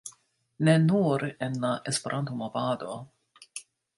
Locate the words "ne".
0.67-0.73